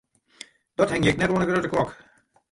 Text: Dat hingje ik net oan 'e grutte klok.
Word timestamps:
Dat 0.75 0.89
hingje 0.91 1.09
ik 1.11 1.17
net 1.19 1.29
oan 1.31 1.41
'e 1.41 1.45
grutte 1.49 1.69
klok. 1.73 1.91